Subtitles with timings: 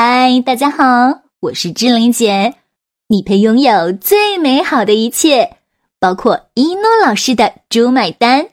[0.00, 2.54] 嗨，大家好，我是志玲姐。
[3.08, 5.56] 你配拥有最美好的一切，
[5.98, 8.50] 包括一诺老师的“猪买单”，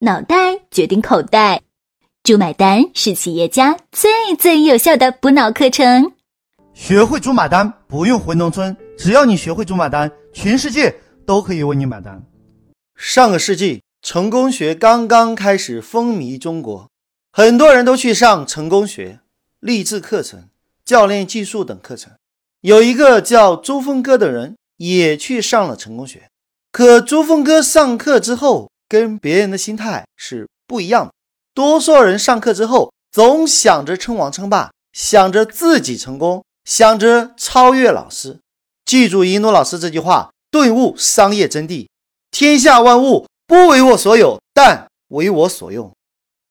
[0.00, 1.62] 脑袋决定口袋
[2.22, 6.12] ，“猪买单”是企业家最最有效的补脑课程。
[6.74, 12.22] 学会“猪买单”，不用回农村，只要你学会“猪买单”，全世界都可以为你买单。
[12.94, 16.90] 上个世纪，成功学刚刚开始风靡中国，
[17.32, 19.20] 很多人都去上成功学、
[19.58, 20.50] 励志课程。
[20.84, 22.12] 教练技术等课程，
[22.60, 26.28] 有一个叫朱峰哥的人也去上了成功学。
[26.72, 31.12] 可朱峰哥上课之后，跟别人的心态是不一样的。
[31.54, 38.40] 多数人上课之后，总想着称王称霸，想着自己成功，想着超越老师。
[38.84, 41.88] 记住一诺老师这句话，顿悟商业真谛：
[42.30, 45.92] 天下万物不为我所有，但为我所用。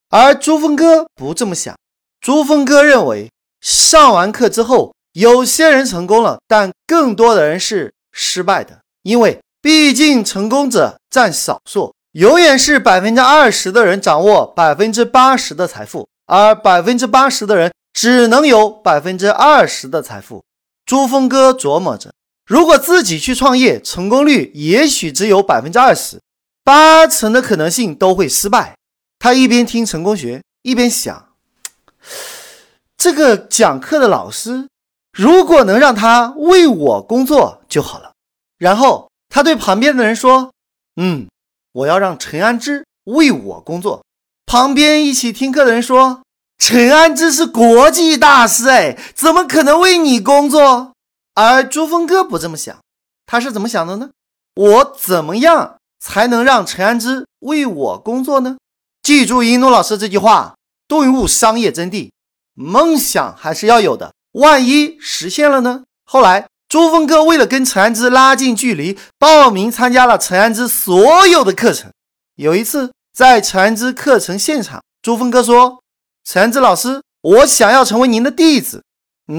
[0.10, 1.76] 而朱峰哥不这么想，
[2.22, 3.30] 朱峰哥认为。
[3.62, 20.44] 上完课之后，有些人成功了，但更多的人是失败的，因为毕竟成功者占少数，永远是百分之二十的人掌握百分之八十的财富，而百分之八十的人只能有百分之二十的财富。
[20.86, 22.12] 朱峰哥琢磨着，
[22.48, 26.20] 如果自己去创业，成功率也许只有百分之二十，
[26.64, 28.76] 八成的可能性都会失败。
[29.20, 31.28] 他一边听成功学，一边想。
[33.02, 34.68] 这个讲课的老师，
[35.12, 38.12] 如果能让他为我工作就好了。
[38.60, 40.52] 然后他对旁边的人说
[41.02, 41.28] ：“嗯，
[41.72, 44.04] 我要让陈安之为我工作。”
[44.46, 46.22] 旁边一起听课的人说
[46.62, 50.94] ：“陈安之是国际大师，哎，怎么可能为你工作？”
[51.34, 52.78] 而朱峰哥不这么想，
[53.26, 54.12] 他是怎么想的呢？
[54.54, 58.58] 我怎么样才能让陈安之为我工作呢？
[59.02, 60.54] 记住一诺老师这句话，
[60.88, 62.12] 顿悟商业真谛。
[62.54, 65.84] 梦想还是要有的，万一实现了呢？
[66.04, 71.92] 后来，朱峰哥为了跟陈安之拉近距离，报名参加了陈安之所有的课程。
[72.36, 75.82] 有一次，在陈安之课程现场，朱峰哥说
[76.24, 78.84] ：“陈安之老师，我想要成为您的弟子。”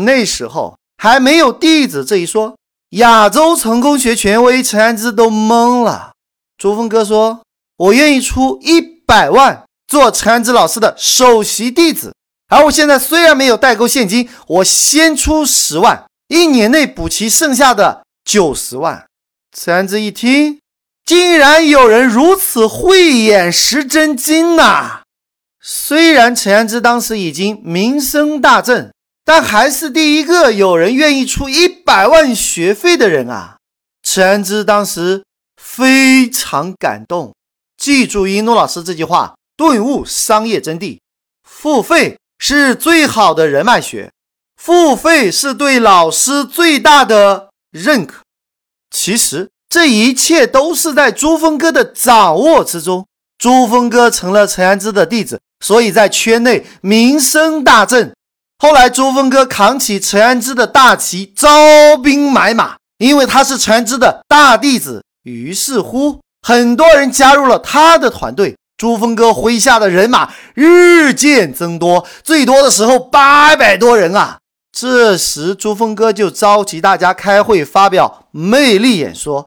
[0.07, 2.57] 那时候还没有弟子这一说，
[2.91, 6.13] 亚洲成功学权威陈安之都懵了。
[6.57, 7.43] 朱峰哥说
[7.77, 12.15] ：“我愿意出一百万做陈安之老师的首席弟子。”
[12.53, 19.07] 而我现在虽然没有代购现金，我先出十万，一年内补齐剩下的九十万。
[19.57, 20.61] 陈安之一听，
[21.07, 25.01] 竟然有人如此慧眼识真金呐！
[25.63, 28.93] 虽然陈安之当时已经名声大振，
[29.25, 33.57] 但还是第一个有人愿意出一百万学费的人啊！
[34.03, 35.25] 陈安之当时
[35.57, 37.33] 非常感动。
[37.79, 40.99] 记住一诺老师这句话，顿悟商业真谛，
[41.49, 42.19] 付费。
[42.45, 44.11] 是最好的人脉学，
[44.61, 48.23] 付费是对老师最大的认可。
[48.91, 53.07] 其实这一切都是在朱峰哥的掌握之中。
[53.39, 58.13] 朱峰哥成了陈安之的弟子，所以在圈内名声大振。
[58.59, 68.57] 后来朱峰哥扛起陈安之的大旗，招兵买马，因为他是陈安之的大弟子，于是乎很多人加入了他的团队。
[68.83, 74.41] 朱峰哥麾下的人马日渐增多，最多的时候八百多人啊！
[74.73, 79.47] 这时，朱峰哥就召集大家开会，发表魅力演说。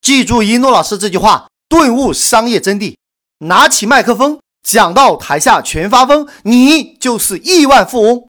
[0.00, 2.94] 记住一诺老师这句话，顿悟商业真谛。
[3.38, 8.28] 拿起麦克风，讲到台下全发疯，你就是亿万富翁。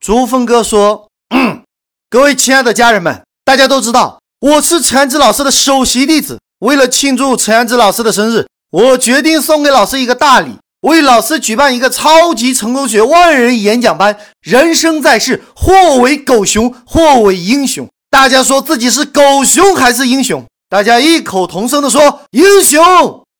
[0.00, 1.62] 朱峰哥说：“嗯
[2.08, 6.40] 各位亲爱的家人们，大家都知道我是陈安之老师的首席弟子。
[6.60, 10.50] 为了庆祝陈安之老师的生日。”我决定送给老师一个大礼，
[10.82, 14.14] 为老师举办一个超级成功学万人演讲班。
[14.42, 17.88] 人生在世，或为狗熊，或为英雄。
[18.10, 20.44] 大家说自己是狗熊还是英雄？
[20.68, 22.78] 大家异口同声地说英雄。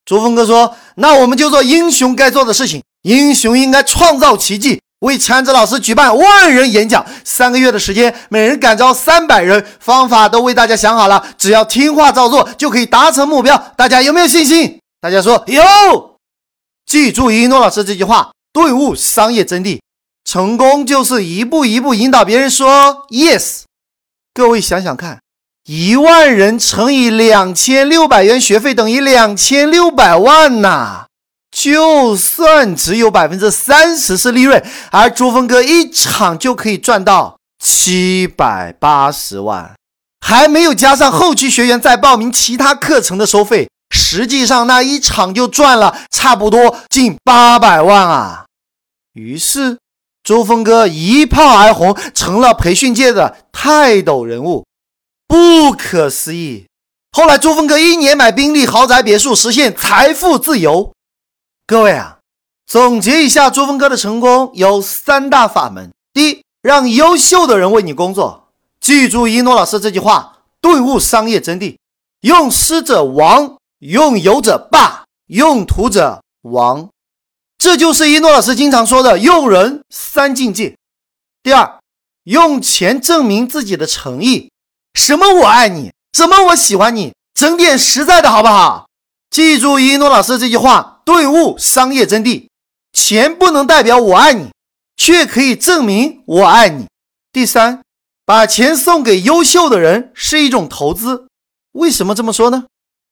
[0.07, 2.83] 朱峰哥说：“那我们就做英雄该做的事情。
[3.03, 7.05] 英雄应该创造奇迹，为强子老师举办万人演讲。
[7.25, 13.75] 三个月的时间，每人感召三百人，方法都为大家想好了，只要听话照做，就可以达成目标。
[13.77, 16.17] 大家有没有信心？”大家说有，
[16.85, 19.79] 记住一诺老师这句话，顿悟商业真谛。
[20.25, 23.61] 成功就是一步一步引导别人说 yes。
[24.35, 25.21] 各位想想看，
[25.67, 31.07] 一万人乘以两千六百元学费等于两千六百万呐。
[31.53, 34.61] 就算只有百分之三十是利润，
[34.91, 39.77] 而朱峰哥一场就可以赚到七百八十万，
[40.27, 43.69] 还没有加上后期学员再报名其他课程的收费。
[43.91, 48.47] 实际上那一场就赚了差不多近八百万啊！
[49.13, 49.79] 于是
[50.23, 54.67] 朱峰哥一炮而红，成了培训界的泰斗人物，
[55.27, 56.67] 不可思议。
[57.13, 60.93] 后来，朱峰哥一年买宾利豪宅别墅，实现财富自由。
[61.67, 62.19] 各位啊，
[62.67, 68.49] 总结一下，朱峰哥的成功有三大法门：第一，让优秀的人为你工作，
[68.81, 71.77] 记住一诺老师这句话，顿悟商业真谛，
[72.21, 76.89] 用师者亡，用友者霸，用徒者亡。
[77.59, 80.77] 这就是一诺老师经常说的“用人三境界”。
[81.43, 81.79] 第二，
[82.25, 84.51] 用钱证明自己的诚意。
[84.95, 88.89] 什么我爱你，什么我喜欢你，整点实在的好不好？
[89.29, 92.49] 记住一诺老师这句话，顿悟商业真谛。
[92.95, 94.51] 钱不能代表我爱你，
[94.97, 96.87] 却可以证明我爱你。
[97.31, 97.83] 第三，
[98.25, 101.27] 把钱送给优秀的人是一种投资。
[101.73, 102.65] 为什么这么说呢？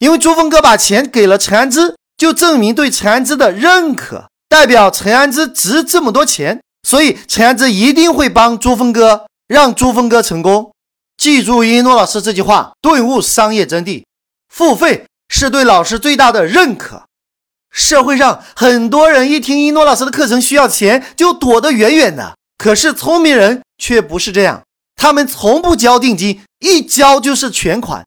[0.05, 4.27] 因为朱峰哥把钱给了陈安之，就证明对陈安之的认可。
[4.51, 10.73] 代表陈安之值这么多钱，所以陈安之一定会帮朱峰哥，让朱峰哥成功。
[11.17, 14.05] 记住一诺老师这句话，顿悟商业真谛。
[14.53, 17.05] 付费是对老师最大的认可。
[17.73, 22.37] 社会上很多人一听一诺老师的课程需要钱，就躲得远远的。
[22.59, 24.63] 可是聪明人却不是这样，
[24.97, 28.05] 他们从不交定金，一交就是全款，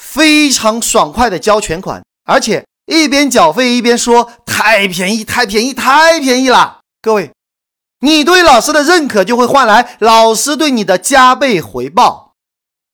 [0.00, 2.64] 非常爽快的交全款，而且。
[2.86, 7.30] 一边缴费一边说：“太便宜，太便宜，太便宜了！”各位，
[8.00, 12.32] 你对老师的认可就会换来老师对你的加倍回报。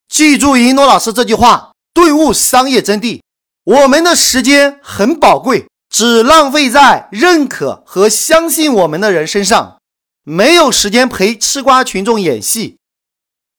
[0.07, 3.23] 记住一诺老师这句话，顿悟商业真谛。
[3.65, 9.79] 我们的时间很宝贵，只浪费在认可和相信我们的人身上，
[10.25, 12.77] 没有时间陪吃瓜群众演戏。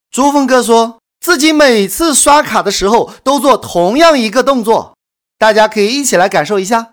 [0.08, 4.94] 朱峰哥说自己每次刷卡的时候都做同样一个动作。
[5.36, 6.92] 大家可以一起来感受一下，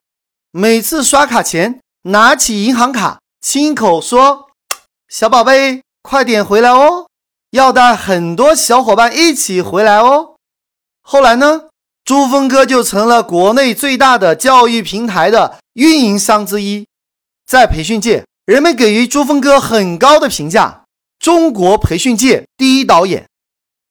[0.51, 4.49] 每次刷卡前拿起银行卡，亲口说
[5.09, 7.07] ：“小宝贝，快点回来哦，
[7.51, 10.35] 要带很多小伙伴一起回来哦。”
[11.01, 11.69] 后来呢，
[12.03, 16.85] 珠峰哥就成了国内最大的教育平台的运营商之一，
[17.47, 20.83] 在培训界，人们给予珠峰哥很高的评价，
[21.17, 23.25] 中国培训界第一导演。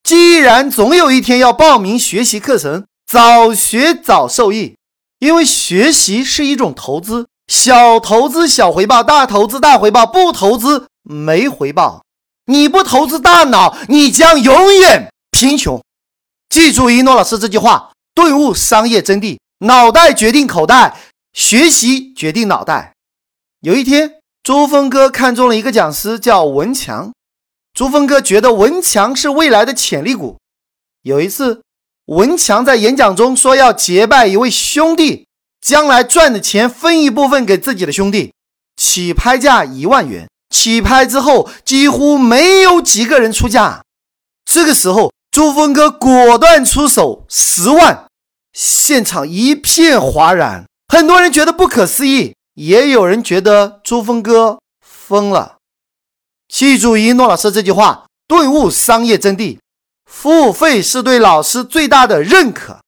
[0.05, 2.85] 既然总有一天要报名学习课程。
[3.07, 4.77] 早学早受益，
[5.19, 12.03] 因为学习是一种投资，小投资小回报，大投资大回报，不投资没回报。
[12.47, 15.81] 你不投资大脑，你将永远贫穷。
[16.49, 20.97] 记住一诺老师这句话，顿悟商业真谛：脑袋决定口袋，
[21.35, 22.95] 学习决定脑袋。
[23.61, 27.13] 有一天，朱峰哥看中了一个讲师，叫文强。
[27.75, 30.39] 朱峰哥觉得文强是未来的潜力股。
[31.03, 31.61] 有一次。
[32.09, 35.27] 文强在演讲中说要结拜一位兄弟，
[35.63, 38.35] 将来赚的钱分一部分给自己的兄弟，
[38.77, 40.29] 起拍价一万元。
[40.51, 43.83] 起拍之后几乎没有几个人出价，
[44.45, 48.05] 这个时候朱峰哥果断出手十万，
[48.53, 55.57] 现场一片哗然，很多人觉得不可思议，也有人觉得朱峰哥疯了。
[56.49, 59.59] 记住一诺老师这句话，顿悟商业真谛。
[60.05, 62.79] 付费是对老师最大的认可。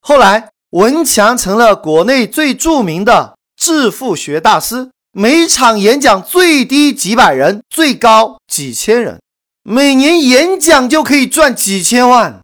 [0.00, 9.20] 后来，文强成了国内最著名的致富学大师，每场演讲最低几百人，最高几千人，
[9.62, 12.40] 每年演讲就可以赚几千万。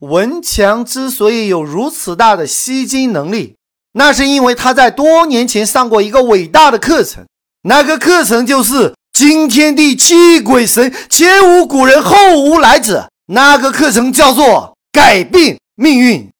[0.00, 3.56] 文强之所以有如此大的吸金能力，
[3.92, 7.24] 那是因为他在多年前上过一个伟大的课程，
[7.62, 13.08] 那个课程就是“惊天地，泣鬼神，前无古人，后无来者”。
[13.32, 16.30] 那个课程叫做“改变命运”，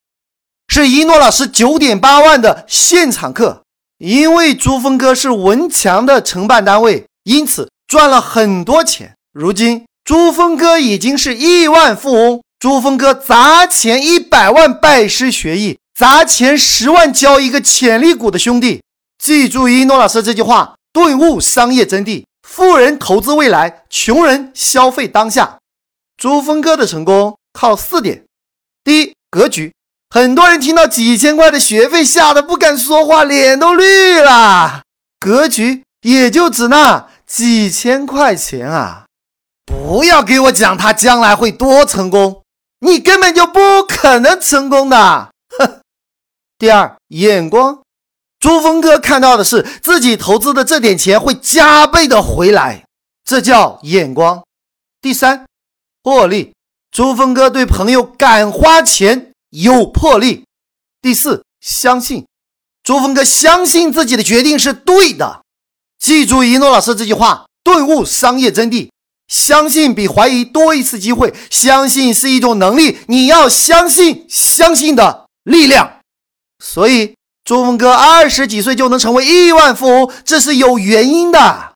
[0.69, 3.63] 是一诺老师九点八万的现场课。
[3.99, 9.15] 因为珠峰哥是文强的承办单位，因此赚了很多钱。
[9.33, 12.41] 如今珠峰哥已经是亿万富翁。
[12.59, 18.83] 珠峰哥砸钱一百万拜师学艺，砸钱十万交一个潜力股的兄弟。
[19.23, 25.59] 记住一诺老师这句话，顿悟商业真谛：富人投资未来，穷人消费当下。
[26.17, 28.25] 珠峰哥的成功靠四点：
[28.83, 29.73] 第一，格局。
[30.13, 34.83] 很多人听到几千块的学费，吓得不敢说话，脸都绿了。
[35.21, 39.07] 格局也就指那几千块钱啊！
[39.65, 42.43] 不要给我讲他将来会多成功，
[42.81, 45.31] 你根本就不可能成功的。
[45.57, 45.81] 哼。
[46.59, 47.81] 第二，眼光。
[48.41, 52.85] 珠峰哥看到的是自己投资的这点钱会加倍的回来，
[53.23, 54.43] 这叫眼光。
[55.01, 55.47] 第三。
[56.03, 56.55] 魄力，
[56.91, 60.47] 珠峰哥对朋友敢花钱有魄力。
[61.03, 62.27] 第四，相信，
[62.83, 65.43] 珠峰哥相信自己的决定是对的。
[65.99, 68.89] 记住一诺老师这句话：顿悟商业真谛。
[69.29, 76.01] 相信比怀疑多一次机会，相信是一种能力，你要相信相信的力量。
[76.65, 77.15] 所以，
[77.51, 81.73] 朱峰哥二十几岁就能成为亿万富翁，这是有原因的，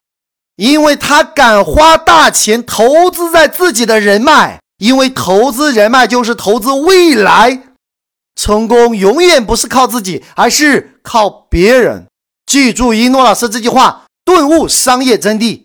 [0.55, 7.61] 因为他敢花大钱投资在自己的人脉，因为投资人脉就是投资未来。
[8.37, 12.07] 成功永远不是靠自己，而是靠别人。
[12.47, 15.65] 记住一诺老师这句话，顿悟商业真谛。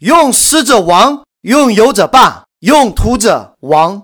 [0.00, 4.02] 用失者亡，用有者霸，用徒者亡。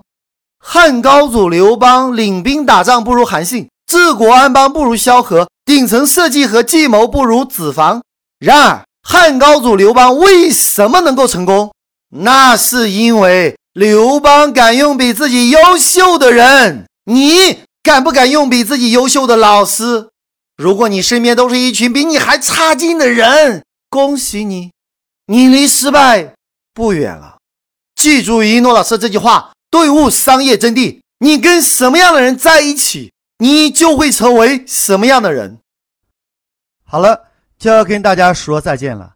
[0.57, 8.01] 汉高祖刘邦领兵打仗不如韩信，治国安邦不如萧何，顶层设计和计谋不如子房。
[8.39, 11.71] 然而，汉高祖刘邦为什么能够成功？
[12.09, 16.85] 那是因为刘邦敢用比自己优秀的人。
[17.05, 20.09] 你敢不敢用比自己优秀的老师？
[20.57, 24.71] 如果你身边都是一群比你还差劲的人，恭喜你。
[25.27, 26.33] 你离失败
[26.73, 27.37] 不远了。
[27.95, 30.99] 记住一诺老师这句话，队伍商业真谛。
[31.19, 35.59] 你跟什么样的人在一起，你就会成为什么样的人。
[36.83, 39.15] 好了，就要跟大家说再见了。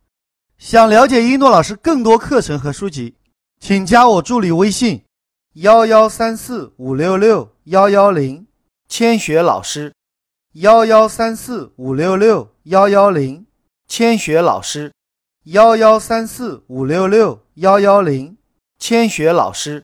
[0.57, 3.15] 想了解一诺老师更多课程和书籍，
[3.59, 5.05] 请加我助理微信：
[5.53, 8.45] 幺幺三四五六六幺幺零，
[8.89, 9.93] 千雪老师。
[10.53, 13.45] 幺幺三四五六六幺幺零，
[13.87, 14.91] 千雪老师。
[15.45, 18.35] 幺幺三四五六六幺幺零，
[18.77, 19.83] 千雪老师。